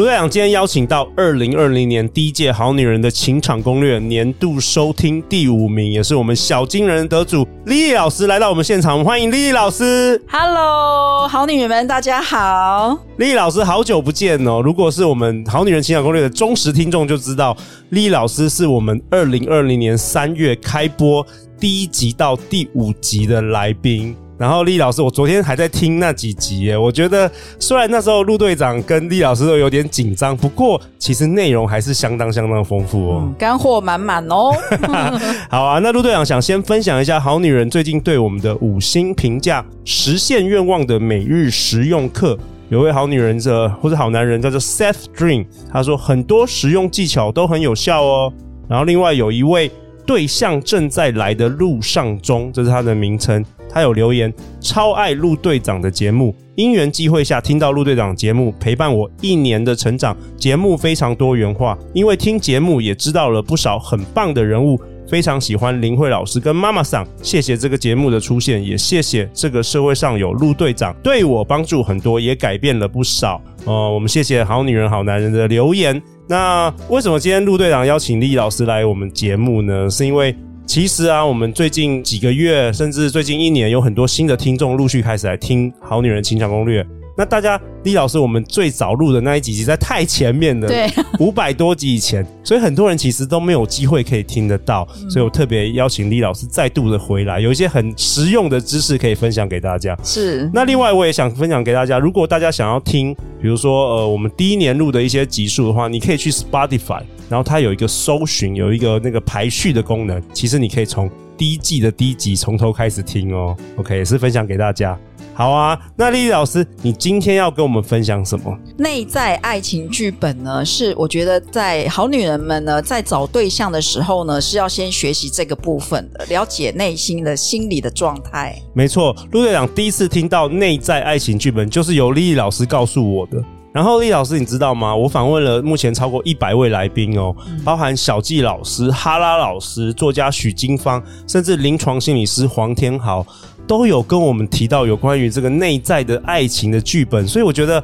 [0.00, 10.18] 卢队长今天邀请到二零二零年第一届好女人的情场攻略年度收听第五名，也是我们小金人得主丽丽老师来到我们现场，欢迎丽丽老师。
[10.26, 12.96] Hello，好女人们，大家好。
[13.18, 14.62] 丽丽老师好久不见哦！
[14.64, 17.54] 如果是我们好女人情场攻略的忠实听众，就知道
[17.90, 21.26] 丽丽老师是我们二零二零年三月开播
[21.60, 24.16] 第一集到第五集的来宾。
[24.40, 34.50] 然后厉老师，我昨天还在听那几集耶，我觉得虽然那时候陆队长跟厉老师都有点紧张，不过其实内容还是相当相当丰富哦，嗯、干货满满哦。
[35.50, 42.38] 好啊，那陆队长想先分享一下好女人最近对我们的五星评价，实现愿望的每日实用课，
[42.70, 48.32] 有位好女人者或者好男人叫做 Seth Dream，他说很多实用技巧都很有效哦。
[48.66, 49.70] 然后另外有一位
[50.06, 53.44] 对象正在来的路上中，这是他的名称。
[53.72, 60.16] 他有留言，超爱陆队长的节目，因缘际会下听到陆队长节目，陪伴我一年的成长。
[60.36, 67.06] 节目非常多元化，因为听节目也知道了不少很棒的人物，非常喜欢林慧老师跟妈妈桑。
[67.22, 73.40] 谢谢这个节目的出现，也谢谢这个社会上有陆队长，对我帮助很多，也改变了不少。
[73.66, 76.00] 呃，我们谢谢好女人好男人的留言。
[76.28, 79.88] 那为什么今天陆队长邀请丽老师来我们节目呢？
[79.88, 80.34] 是因为。
[80.70, 86.80] 其实啊，我们最近几个月，甚至最近一年，有很多新的听众陆续开始来听《好女人情场攻略》。
[87.18, 94.86] 那大家，李老师，我们最早录的那一集，其实在太前面了，对， 五百多集以前，所以很多人其实都没有机会可以听得到。
[95.08, 99.98] 所以我特别邀请李老师再度的回来，有一些很实用的知识可以分享给大家。
[100.04, 100.48] 是。
[100.54, 103.12] 那另外，我也想分享给大家，如果大家想要听，
[103.42, 107.02] 比如说呃，我们第一年录的一些集数的话，你可以去 Spotify。
[107.30, 110.20] 然后它有一个搜寻，有一个那个排序的功能。
[110.34, 111.08] 其实你可以从
[111.38, 113.56] 第一季的第一集从头开始听哦。
[113.76, 114.98] OK，也是分享给大家。
[115.32, 118.58] 好啊，那莉莉老师，你今天要跟我们分享什么？
[118.76, 120.64] 内在爱情剧本呢？
[120.64, 128.60] 是我觉得在好女人们呢，在找对象的时候呢，是要先学习这个部分的，了解内心的心理的状态。
[128.74, 133.42] 没错，陆队长第一次听到内在爱情剧本，就是由莉莉老师告诉我的。
[133.72, 134.94] 然后，莉莉老师，你知道吗？
[134.94, 137.32] 我访问了目前超过一百位来宾哦，
[137.64, 143.24] 包含小纪老师、哈拉老师、作家许金芳，甚至临床心理师黄天豪，
[143.68, 147.26] 都有跟我们提到有关于这个内在的爱情的剧本。
[147.28, 147.80] 所以，我觉得，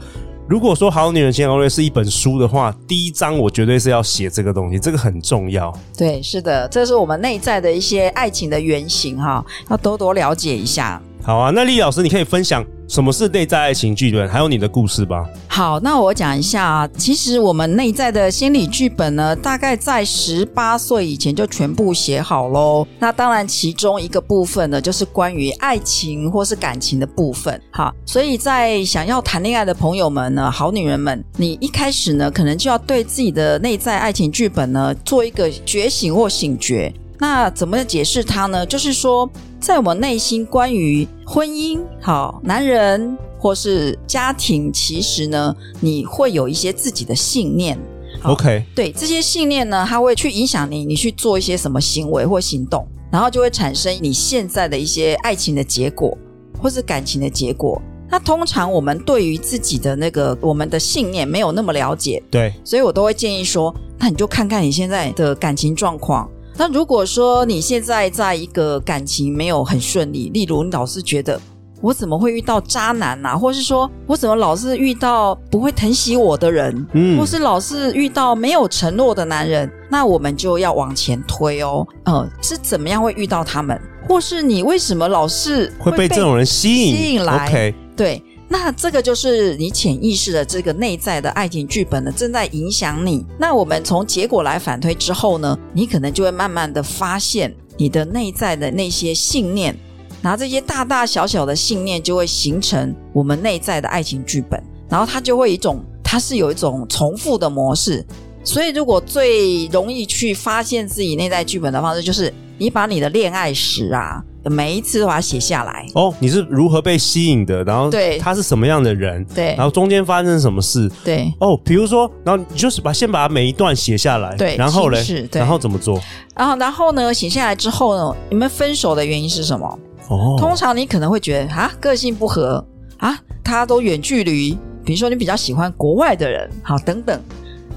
[0.49, 5.73] 如果说《好女人情场攻略》是一本书的话，第一章我绝对是要写这个东西，这个很重要。
[5.97, 11.01] 对，是的，这是我们内在的一些爱情的原型哈，要多多了解一下。
[11.23, 15.29] 好啊，那莉莉老师，你可以分享什么是内在爱情剧本，还有你的故事吧。
[15.49, 22.87] 好，那我讲一下，其实我们内在的心理剧本呢，大概在十八岁以前就全部写好喽。
[23.01, 27.61] 那当然，其中一个部分呢，就是关于爱情或是感情的部分。
[27.73, 36.95] 好，所以在想要谈恋爱的朋友们呢，好女人们，你一开始呢，可能就要对自己的内在爱情剧本呢，做一个觉醒或醒觉。
[37.19, 38.67] 那怎么解释它呢？
[38.67, 39.29] 就是说，
[39.61, 47.79] 在我们内心，关于婚姻、好男人或是家庭，其实呢，你会有一些自己的信念。
[48.23, 56.17] OK，对这些信念呢，它会去影响你，你去做一些什么行为或行动，然后就会产生你现在的一些爱情的结果，
[56.61, 57.81] 或是感情的结果。
[58.09, 66.29] 那通常我们对于自己的那个我们的信念没有那么了解，对，所以我都会建议说，那你就看看你现在的感情状况。
[66.59, 71.41] 那如果说你现在在一个感情没有很顺利，例如你老是觉得
[71.83, 83.79] 我怎么会遇到渣男啊，或是说我怎么老是遇到不会疼惜我的人，嗯，或是老是遇到没有承诺的男人，那我们就要往前推哦，呃，是怎么样会遇到他们，
[84.09, 86.97] 或是你为什么老是会被这种人吸引？
[86.97, 87.75] 吸引来？
[87.95, 88.23] 对。
[88.49, 93.25] 那这个就是你潜意识的这个内在的爱情剧本呢，正在影响你。
[93.39, 99.77] 那我们从结果来反推之后呢，你可能就会慢慢的发现你的内在的那些信念，
[100.23, 108.05] 拿这些大大小小的信念就会形成我们内在的爱情剧本，然后它就会一种，它是有一种重复的模式。
[108.47, 115.85] 所以，如果最容易去发现自己内在剧本的方式，就是你把你的恋爱史啊，每一次都把它写下来。
[115.95, 117.65] 哦，你是如何被吸引的？
[117.65, 119.25] 然后，对，他是什么样的人？
[119.35, 120.89] 对，然后中间发生什么事？
[121.05, 126.01] 对，哦，比如说，然后你就是把先把每一段写下来，对，然后嘞，然后怎么做？
[126.37, 129.79] 然后，然后呢，写下来之后呢，你们分手的原因是什么？
[130.09, 132.65] 哦，通常你可能会觉得啊，个性不合
[132.99, 137.21] 啊，他都远距离，比如说你比较喜欢国外的人，好，等等。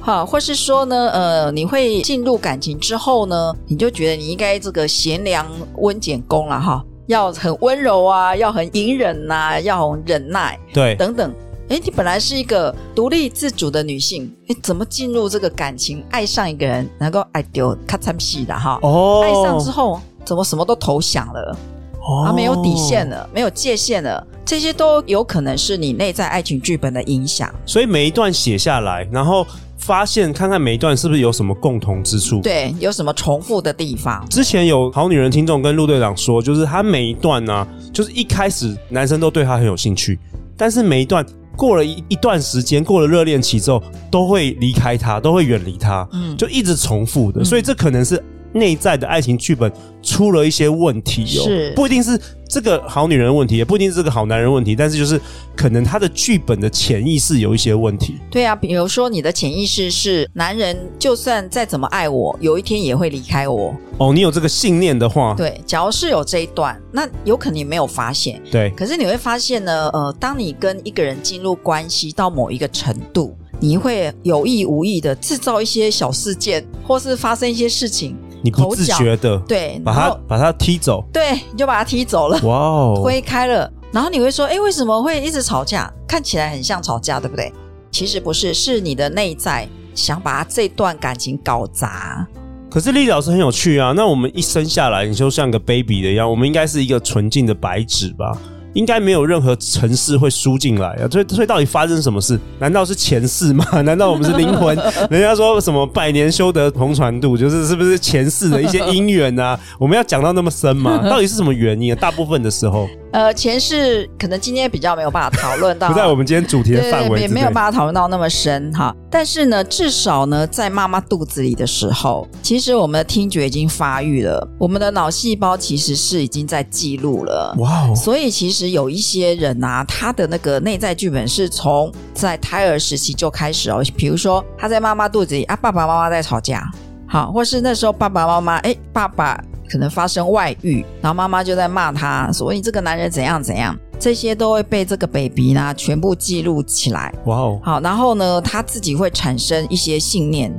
[0.02, 5.46] 好，或是说呢，呃，你会进入感情之后呢，你就觉得你应该这个贤良
[5.78, 11.32] 温俭恭了哈，要很温柔啊，要很隐忍呐、啊，要很忍耐，对，等等。
[11.68, 18.80] 诶，你本来是一个独立自主的女性，哎，怎么进入这个感情，爱上一个人，能够爱丢咔嚓屁的哈？
[18.82, 21.56] 哦，爱上之后怎么什么都投降了？
[22.02, 27.54] 哦，啊，没有底线了，没有界限了，这些都有可能是你内在爱情剧本的影响。
[27.66, 29.46] 所以每一段写下来，然后。
[29.82, 32.42] 发现看看每一段是不是有什么共同之处？
[32.42, 34.24] 对，有什么重复的地方？
[34.30, 40.20] 之前有好女人听众跟陆队长说，就是他每一段呢、啊，就是一开始男生都对他很有兴趣，
[40.58, 41.26] 但是每一段
[41.56, 43.82] 过了一一段时间，过了热恋期之后，
[44.12, 48.22] 都会离开他，都会远离他，嗯，就一直重复的，所以这可能是。
[48.54, 55.20] 内在的爱情剧本出了一些问题、哦，是不一定是这个好女人的问题，也不一定是这个好男人问题，但是就是
[55.56, 58.18] 可能他的剧本的潜意识有一些问题。
[58.32, 63.76] 对啊，比如说你的潜意识是男人，就算再怎么爱我，有一天也会离开我。
[63.98, 68.42] 哦，你有这个信念的话，对，假如是有这一段，那有可能你没有发现。
[68.50, 78.16] 对，可是你会发现呢，呃，当你跟一个人进入关系到某一个程度，你会有意无意的制造一些小事件，或是发生一些事情。
[78.42, 85.92] 你不自觉的对，把他把他踢走，对，你就把他踢走了，哇哦，推开了，然后你会说，哎，为什么会一直吵架？
[86.08, 87.52] 看起来很像吵架，对不对？
[87.92, 92.26] 其实不是，是你的内在想把这段感情搞砸。
[92.70, 98.38] 可是丽丽老师很有趣啊，那我们一生下来，你就像个 baby 的一样，我们应该是一个纯净的白纸吧？
[98.74, 102.40] 应该没有任何城市会输进来啊，所以所以到底发生什么事？
[102.60, 103.66] 难道是前世吗？
[103.82, 104.78] 难道我们是灵魂？
[105.10, 109.60] 人家说什么百年修得同船渡，就是是不是前世的一些因缘啊？
[109.80, 111.02] 我们要讲到那么深吗？
[111.10, 111.98] 到底是什么原因啊？
[112.00, 112.88] 大部分的时候。
[113.12, 118.96] 呃，前世可能今天比较没有办法讨论到，不在我们今天主题的范围，也没有办法讨论到那么深哈。
[119.10, 127.56] 但是呢，至少呢，在妈妈肚子里的时候，其实我们的听觉已经发育了，我们的脑细胞其实是已经在记录了。
[127.58, 127.96] 哇哦！
[127.96, 133.82] 所以其实有一些人啊，他的那个内在剧本是从在胎儿时期就开始哦。
[133.98, 136.64] 比如说他在妈妈肚子里啊，爸爸妈妈在吵架，
[137.08, 139.44] 好，或是那时候爸爸妈妈哎，爸爸。
[139.70, 147.14] 可能发生外遇，然后妈妈就在骂他，说你这个男人怎样怎样，这些都会被这个 baby 呢全部记录起来。
[147.26, 150.52] 哇哦，好，然后呢，他自己会产生一些信念，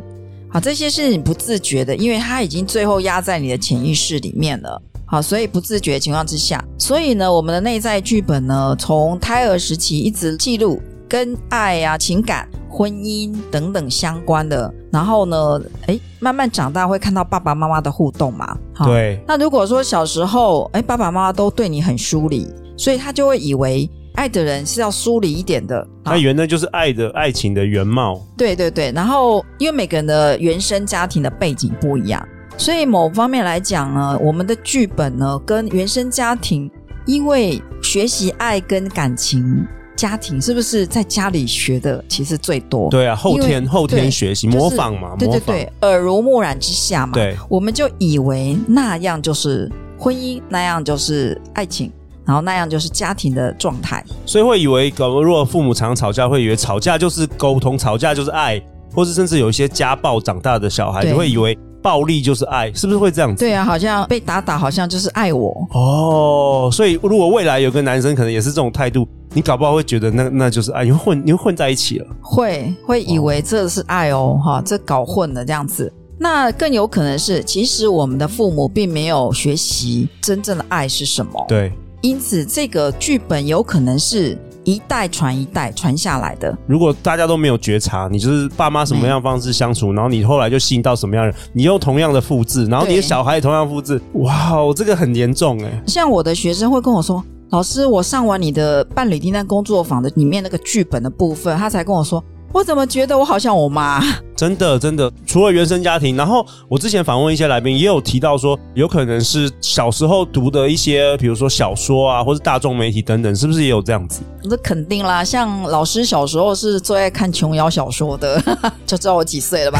[0.48, 4.80] 好，这些是你不自觉的，因为他已经最后压在你的潜意识里面了。
[5.04, 10.80] 好，所以不自觉的情况之下，所以呢，我们的内在剧本呢，从胎儿时期一直记录
[11.10, 12.48] 跟爱啊、情感。
[12.72, 18.56] 婚姻等等相关的，然后呢，哎，慢慢长大会看到爸爸妈妈的互动嘛？
[18.84, 19.20] 对。
[19.26, 22.46] 那如果说小时候，哎，爸爸妈妈都对你很疏离，
[22.76, 25.84] 所以他就会以为爱的人是要疏离一点的。
[26.04, 28.24] 他原来就是爱的爱情的原貌。
[28.38, 28.92] 对对对。
[28.92, 32.24] 然后，因为每个人的原生家庭的背景不一样，
[32.56, 36.70] 所以某方面来讲呢，我们的剧本呢，跟原生家庭，
[37.04, 39.66] 因为学习爱跟感情。
[40.00, 42.88] 家庭是不是在家里学的其实最多？
[42.88, 51.92] 对啊，后天后天学习模仿嘛，对对对，耳濡目染之下嘛，对，我们就以为那样就是婚姻，那样就是爱情，
[52.24, 58.58] 然后那样就是家庭的状态，所以会以为，如果父母常吵架，会以为吵架就是沟通，吵架就是爱，
[58.94, 61.58] 或是甚至有一些家暴长大的小孩，就会以为。
[61.82, 63.42] 暴力就是爱，是不是会这样子？
[63.42, 66.68] 对啊，好像被打打，好像就是爱我哦。
[66.70, 72.06] 所以如果未来有个男生可能也是这种态度，你搞不好会觉得那那就是爱，你会混，你会混在一起了。
[72.20, 75.92] 会会以为这是爱哦，哈、哦，这搞混了这样子。
[76.18, 81.44] 那更有可能是，其实我们的父母并没有学习真正的爱是什么。
[81.48, 81.72] 对，
[82.02, 84.38] 因此这个剧本有可能是。
[84.62, 86.56] 一代传一代传下来的。
[86.66, 95.82] 如果大家都没有觉察，你就是爸妈什么样的方式相处，然后你后来就吸引到什么样的人，你用同样的复制，然后你的小孩也同样复制，哇，这个很严重哎。
[95.86, 104.02] 像我的学生会跟我说：“老师，我上完你的伴侣订单工作坊的里面那个剧本的部分，他才跟我说，我怎么觉得我好像我妈？
[104.36, 114.22] 真的，真的，除了原生家庭，然后我之前访问一些来宾，也有提到说，有可能是小时候读的一些，比如说小说啊，或是大众媒体等等，是不是也有这样子？
[114.44, 118.42] 那肯定啦，像老师小时候是最爱看琼瑶小说的，
[118.86, 119.78] 就知道我几岁了吧？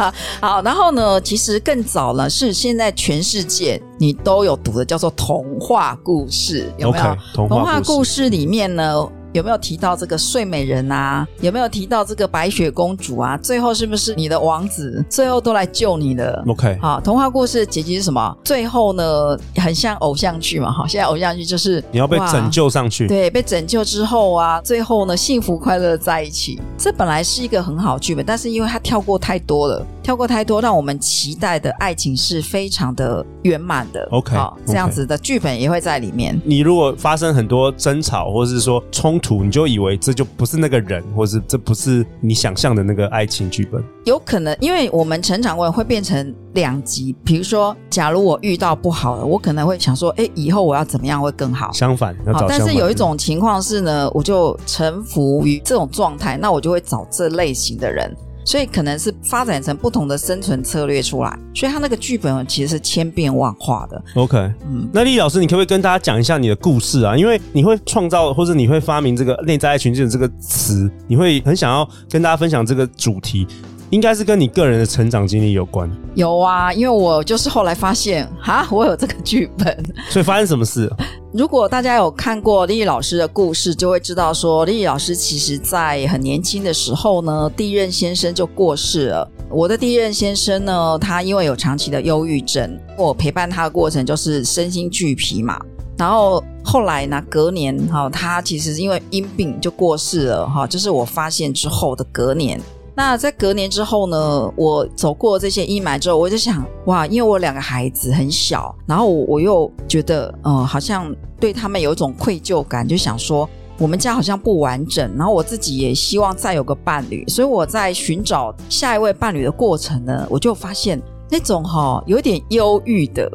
[0.40, 9.06] 好，然后呢，其实更早呢，是现在全世界你都有读的，叫做童话故事，有没有？Okay, 童话故事，童话故事里面呢？
[9.32, 11.26] 有没有提到这个睡美人啊？
[11.40, 13.36] 有没有提到这个白雪公主啊？
[13.38, 18.36] 最后是不是你的王子最后都来救你了？OK，好，童话故事的结局是什么？
[18.42, 26.60] 最后呢，很像偶像剧嘛，哈，现在偶像剧就是你要被拯救上去，对，被拯救之后啊，最后呢，幸福快乐在一起。
[26.76, 29.86] 这本来是一个很好剧本，但是因为它跳过太多了。
[30.08, 34.08] 跳过太多，让我们期待的爱情是非常的圆满的。
[34.10, 36.40] OK，好，这样子的剧本也会在里面。
[36.46, 43.84] 你如果发生很多争吵，或者是说冲突，你就以为这就不是那个人，或是这不是你想象的那个爱情剧本。
[44.06, 47.14] 有可能，因为我们成长过会变成两极。
[47.22, 51.70] 比如说，假如我遇到不好的，我可能会想说，哎，以后我要怎么样会更好？
[51.72, 52.58] 相反，要找相反。
[52.58, 58.10] 但是有一种情况是呢，我就臣服于这种状态，那我就会找这类型的人。
[58.48, 64.02] 所以可能是发展成不同的生存策略出来，所以他那个剧本其实是千变万化的。
[64.14, 67.14] OK，嗯，那丽老师，你可不可以跟大家讲一下你的故事啊？
[67.14, 73.46] 因为你会创造或者你会发明这个内在爱情的这个词，你会很想要跟大家分享这个主题。
[73.90, 75.90] 应该是跟你个人的成长经历有关。
[76.14, 79.82] 有啊，因为我就是后来发现，哈， 我有这个剧本。
[80.10, 80.90] 所以发生什么事？
[81.32, 89.30] 如果大家有看过丽丽老师的故事，就会知道说，丽丽老师其实在很年轻的时候呢，第一任先生就过世了。
[89.50, 95.58] 我的第一任先生呢，他因为有长期的忧郁症，我陪伴他的过程就是身心俱疲嘛。
[95.96, 102.60] 然后后来呢，隔年哈，他其实因为因病就过世了哈，就是我发现之后的隔年。
[102.98, 121.00] 那在隔年之后呢，我走过这些阴霾之后，我就想，哇，因为我两个孩子很小，然后我，又觉得，嗯，好像对他们有一种愧疚感，就想说，我们家好像不完整，然后我自己也希望再有个伴侣，所以我在寻找下一位伴侣的过程呢，我就发现
[121.30, 123.30] 那种哈、有点忧郁的。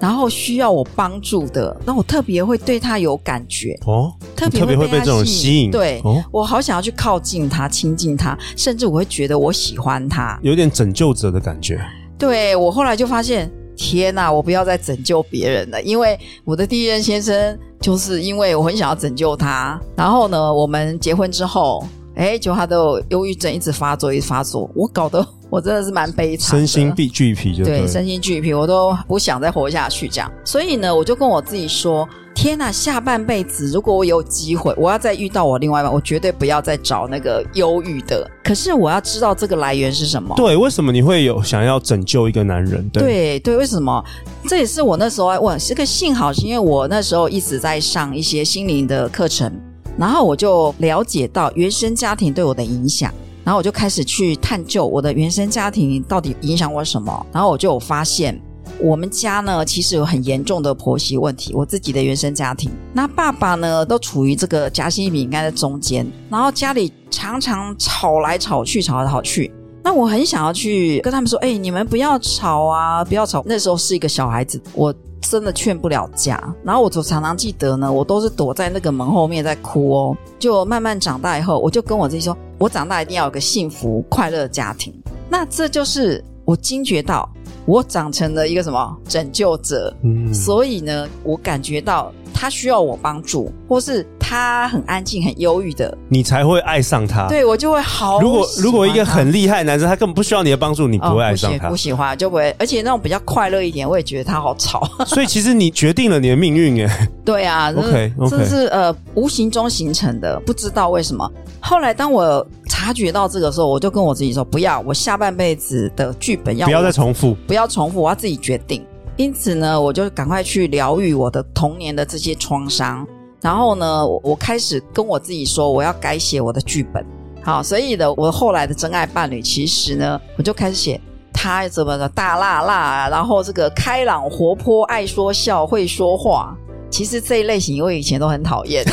[0.00, 3.78] 然后需要我帮助的，那我特别会对他有感觉。
[3.84, 11.78] 哦，特别会被这种吸引，对、哦、我好想要去靠近他、亲近他，甚至我会觉得我喜欢他，有点拯救者的感觉。
[12.18, 22.76] 对，我后来就发现，天哪，我不要再拯救别人了，因为我的第一任先生就是因为我很想要拯救他，然后呢，我们结婚之后，哎，就他的
[23.10, 25.26] 忧郁症一直发作，一直发作，我搞得。
[25.50, 30.30] 我真的是蛮悲惨，身心必俱疲就对，对，身心俱疲，我都不想再活下去这样。
[30.44, 38.30] 所以呢，我就跟我自己说：天哪，下半辈子如果我有机会，我要再遇到我另外一半，我绝对不要再找那个忧郁的。
[38.44, 40.34] 可是我要知道这个来源是什么？
[40.36, 42.88] 对，为什么你会有想要拯救一个男人？
[42.90, 44.02] 对对，对，为什么？
[44.48, 45.58] 这也是我那时候我。
[45.58, 49.52] 这个幸好是因为我那时候一直在上一些心灵的课程，
[49.98, 53.12] 然后我就了解到原生家庭对我的影响。
[53.44, 57.26] 然后我就开始去探究我的原生家庭到底影响我什么。
[57.32, 58.40] 然后我就有发现，
[58.80, 61.52] 我们家呢其实有很严重的婆媳问题。
[61.54, 69.52] 我自己的原生家庭，那爸爸呢都处于这个夹心饼干的中间，然后家里常常吵来吵去，吵来吵去。
[69.82, 74.94] 那我很想要去跟他们说：“哎，你们不要吵啊，不要吵。”那时候是一个小孩子，我。
[75.22, 80.16] 真的劝不了架，然后我就常常记得呢，我都是躲在那个门后面在哭哦。
[80.38, 84.94] 就慢慢长大以后，我就跟我自己说，我长大一定要有个幸福快乐的家庭。
[85.30, 87.26] 那这就是我惊觉到，
[87.64, 89.96] 我长成了一个什么拯救者。
[90.02, 94.06] 嗯，所以呢，我感觉到他需要我帮助，或是。
[94.30, 97.26] 他很安静、很忧郁的，你才会爱上他。
[97.26, 98.20] 对，我就会好。
[98.20, 101.66] 如果如果一个很厉害的男生，他根本不需要你的帮助，你不会爱上他。
[101.66, 104.88] 哦、不喜欢就不会，而且那种比较快乐一点，我也觉得他好吵。
[105.04, 107.08] 所以其实你决定了你的命运，哎。
[107.26, 111.28] 对啊，OK，这是，是呃无形中形成的，不知道为什么。
[111.58, 118.86] 后来当我察觉到这个时候，我就跟我自己说：不要，我下半辈子的剧本要不要再重复，不要重复，我要自己决定。
[119.16, 123.04] 因此呢，我就赶快去疗愈我的童年的这些创伤。
[123.42, 127.04] 然后呢，我我开始跟我自己说，我要改写我的剧本。
[127.42, 131.00] 好，所以呢，我后来的真爱伴侣，其实呢，我就开始写
[131.32, 136.54] 他怎么的大辣辣，然后这个开朗活泼、爱说笑、会说话。
[136.90, 138.84] 其实这一类型，我以前都很讨厌。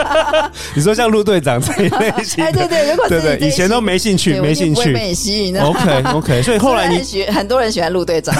[0.74, 5.56] 你说像陆队长这一类型， 哎，对对，如果对对，以前都没兴趣，没兴趣，被你吸引。
[5.60, 8.34] OK OK， 所以后来你喜很多人喜欢陆队长，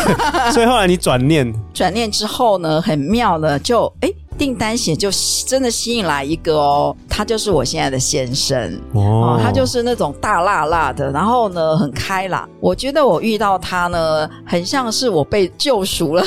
[0.50, 4.08] 所以后来你转念，转念之后呢，很妙的就哎。
[4.08, 5.10] 订订单写就
[5.44, 12.48] 真的吸引来一个哦，他就是我现在的先生哦，他就是那种大辣辣的，然后呢很开朗。
[12.60, 16.24] 我觉得我遇到他呢，很像是我被救赎了，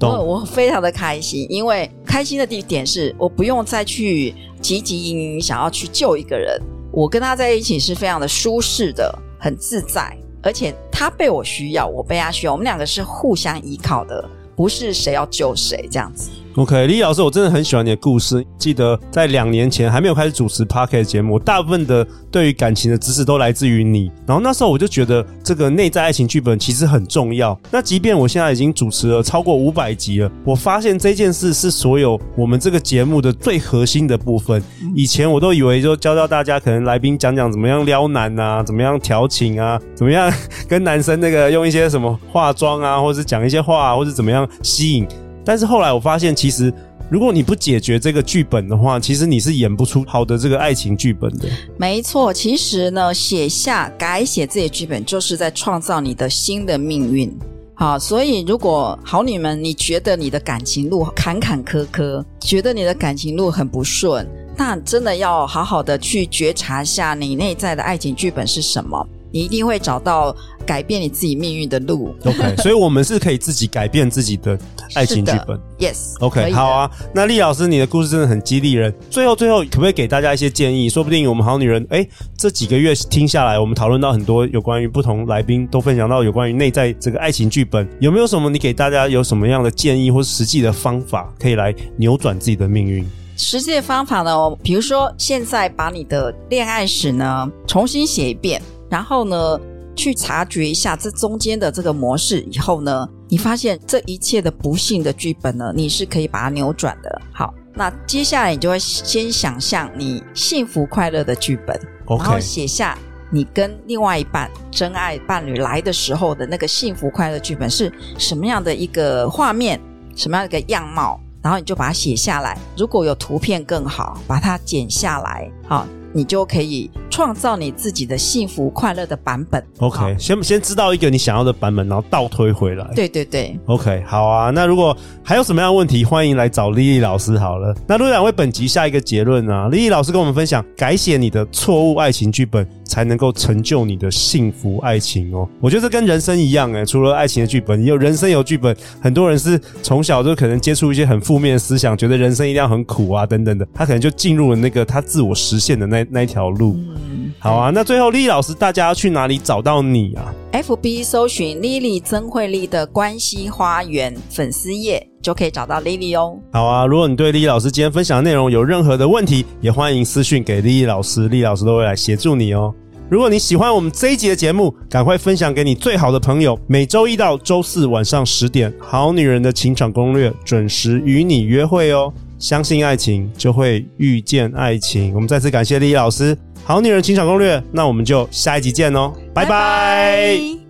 [0.00, 14.28] 懂我 我非常的开心，因为开心的地点是我不用再去汲汲营营想要去救一个人，我跟他在一起是非常的舒适的，很自在，而且他被我需要，我被他需要，我们两个是互相依靠的。
[14.56, 16.30] 不是谁要救谁这样子。
[16.56, 18.46] OK，李老师，我真的很喜欢你的故事。
[18.56, 24.08] 记得在两年前还没有开始主持 Podcast 节目，大部分的对于感情的知识都来自于你。
[24.24, 27.58] 然后那时候我就觉得这个内在爱情剧本其实很重要。
[27.72, 34.62] 那即便我现在已经主持了超过五百集了，我发现这件事是所有我们这个节目的最核心的部分。
[34.94, 40.32] 以前我都以为就教教大家，可能来宾讲讲怎么样撩男啊，怎么样调情啊，怎么样
[40.68, 45.04] 跟男生那个用一些什么化妆啊，或者是讲一些话啊，或者怎么样吸引。
[45.44, 46.72] 但是后来我发现，其实
[47.10, 51.48] 如果你不解决这个剧本的话，其实你是演不出好的这个爱情剧本的。
[51.76, 57.30] 没错，其实呢，写下改写自己剧本，就是在创造你的新的命运。
[57.74, 69.06] 好，所以如果好女们，你觉得你的感情路坎坎坷坷，觉得你的感情路很不顺，那真的要好好的去觉察一下你内在的爱情剧本是什么。
[69.32, 70.34] 你一定会找到
[70.64, 72.14] 改变你自己命运的路。
[72.24, 74.58] OK， 所以我们是可以自己改变自己的
[74.94, 75.58] 爱情剧本。
[75.78, 76.90] Yes，OK，okay，好啊。
[77.14, 78.94] 那丽老师，你的故事真的很激励人。
[79.10, 80.88] 最后，最后，可不可以给大家一些建议？
[80.88, 82.06] 说不定我们好女人，哎，
[82.36, 93.06] 这几个月听下来，我们讨论到很多有关于不同来宾都分享到有关于内在这个爱情剧本，有没有什么你给大家有什么样的建议或是实际的方法，可以来扭转自己的命运？
[93.36, 94.32] 实际的方法呢？
[94.62, 98.62] 比如说，现在把你的恋爱史呢重新写一遍。
[98.90, 99.58] 然后呢，
[99.94, 107.22] 去察觉一下这中间的这个模式以后呢，你发现这一切的不幸的剧本呢，你是可以把它扭转的。
[107.32, 112.98] 好，那接下来你就会先想象你幸福快乐的剧本.然后写下
[113.30, 119.80] 你跟另外一半真爱伴侣来的时候的那个幸福快乐剧本是什么样的一个画面，
[120.14, 122.58] 什么样的一个样貌，然后你就把它写下来。
[122.76, 125.86] 如果有图片更好，把它剪下来，好。
[126.16, 129.64] 你就可以创造你自己的幸福快乐的版本。
[129.78, 132.84] OK，先先知道一个你想要的版本，然后倒推回来。
[132.92, 133.56] 对对对。
[133.66, 134.50] OK，好啊。
[134.50, 137.72] 那如果还有什么样的问题，欢迎来找丽丽老师好了。
[137.86, 145.48] 那陆两位本集下一个结论啊，丽丽老师跟我们分享，改写你的错误爱情剧本，才能够成就你的幸福爱情哦。
[145.60, 148.76] 我觉得这跟人生一样诶，除了爱情的剧本，有人生有剧本。
[149.00, 156.04] 很多人是从小就可能接触一些很负面的思想，觉得人生一定要很苦啊等等的，他可能就进入了那个他自我实现的那。
[156.10, 156.96] 那一条路，嗯，
[157.44, 157.68] 好啊。
[157.68, 166.38] 那最后，Lily 老师，大家要去哪里找到你啊？FB 搜寻 Lily 曾慧丽的关系花园粉丝页，就可以找到 Lily 哦。
[166.54, 172.74] 好啊，如果你对 Lily 老师今天分享的内容有任何的问题，也欢迎私讯给 Lily 老师，Lily 老师都会来协助你哦。
[173.10, 176.58] 如果你喜欢我们这一集的节目，赶快分享给你最好的朋友。
[176.66, 182.10] 每周一到周四晚上十点，《好女人的情场攻略》准时与你约会哦。
[182.38, 185.14] 相信爱情，就会遇见爱情。
[185.14, 187.58] 我们再次感谢丽丽老师，《好女人情场攻略》。
[187.72, 189.48] 那我们就下一集见哦，拜拜。
[189.48, 190.63] 拜拜。